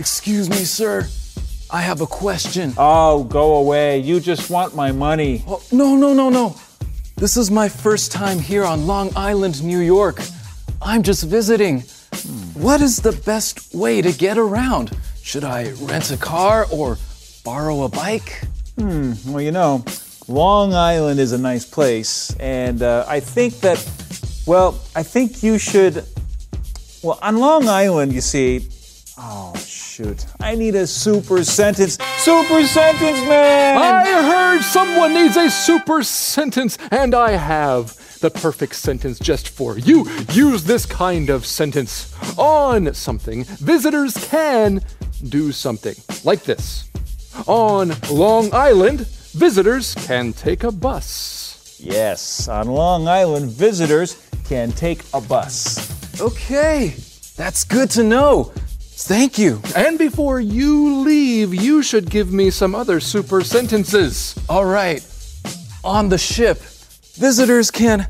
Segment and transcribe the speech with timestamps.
[0.00, 1.06] Excuse me, sir.
[1.70, 2.72] I have a question.
[2.78, 3.98] Oh, go away.
[3.98, 5.44] You just want my money.
[5.46, 6.56] Oh, no, no, no, no.
[7.16, 10.22] This is my first time here on Long Island, New York.
[10.80, 11.82] I'm just visiting.
[12.54, 14.96] What is the best way to get around?
[15.20, 16.96] Should I rent a car or
[17.44, 18.42] borrow a bike?
[18.78, 19.84] Hmm, well, you know,
[20.28, 23.76] Long Island is a nice place, and uh, I think that,
[24.46, 26.06] well, I think you should.
[27.02, 28.66] Well, on Long Island, you see.
[29.18, 29.52] Oh,
[30.00, 30.26] shoot.
[30.40, 31.98] I need a super sentence.
[32.18, 33.76] Super sentence, man!
[33.76, 39.78] I heard someone needs a super sentence, and I have the perfect sentence just for
[39.78, 40.08] you.
[40.32, 42.14] Use this kind of sentence.
[42.38, 44.80] On something, visitors can
[45.28, 45.94] do something.
[46.24, 46.90] Like this
[47.46, 49.00] On Long Island,
[49.32, 51.78] visitors can take a bus.
[51.78, 56.20] Yes, on Long Island, visitors can take a bus.
[56.20, 56.94] Okay,
[57.36, 58.52] that's good to know.
[59.02, 59.60] Thank you.
[59.74, 64.38] And before you leave, you should give me some other super sentences.
[64.48, 65.04] All right.
[65.82, 66.58] On the ship,
[67.14, 68.06] visitors can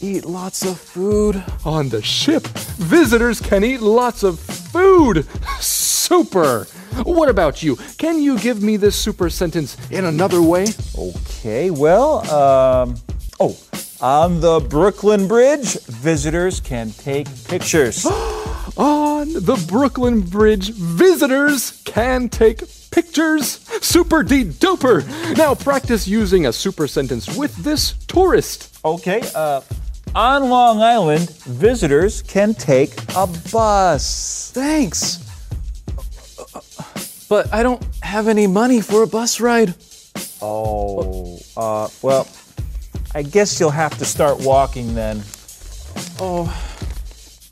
[0.00, 1.42] eat lots of food.
[1.64, 5.26] On the ship, visitors can eat lots of food.
[5.60, 6.64] Super!
[7.02, 7.76] What about you?
[7.98, 10.66] Can you give me this super sentence in another way?
[10.98, 12.96] Okay, well, um,
[13.38, 13.56] oh,
[14.00, 18.06] on the Brooklyn Bridge, visitors can take pictures.
[18.76, 23.60] On the Brooklyn Bridge, visitors can take pictures.
[23.82, 25.06] Super de duper!
[25.36, 28.78] Now practice using a super sentence with this tourist.
[28.84, 29.60] Okay, uh,
[30.14, 34.50] on Long Island, visitors can take a bus.
[34.54, 35.18] Thanks.
[37.28, 39.74] But I don't have any money for a bus ride.
[40.42, 42.26] Oh, uh, well,
[43.14, 45.22] I guess you'll have to start walking then.
[46.18, 46.52] Oh,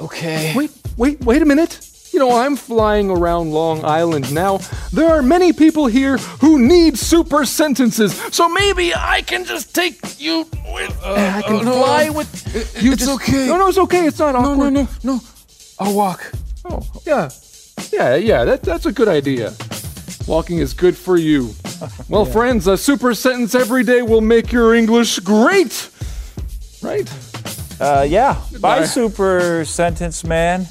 [0.00, 0.54] okay.
[0.56, 1.80] Wait, wait, wait a minute.
[2.12, 4.58] You know, I'm flying around Long Island now.
[4.92, 10.18] There are many people here who need super sentences, so maybe I can just take
[10.18, 10.98] you with.
[11.04, 12.56] I can no, fly uh, with.
[12.56, 13.46] it- you it's just- okay.
[13.48, 14.06] No, no, it's okay.
[14.06, 14.72] It's not No, awkward.
[14.72, 15.14] no, no, no.
[15.14, 15.20] no.
[15.78, 16.32] I'll walk.
[16.64, 17.28] Oh, yeah.
[17.92, 19.52] Yeah, yeah, that, that's a good idea.
[20.26, 21.54] Walking is good for you.
[22.08, 25.90] Well, friends, a super sentence every day will make your English great.
[26.80, 27.06] Right?
[27.78, 28.84] Uh, yeah, bye, Bye.
[28.86, 30.66] super sentence man.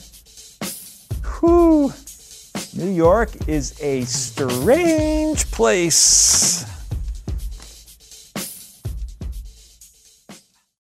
[1.45, 1.93] Whew.
[2.73, 6.65] New York is a strange place.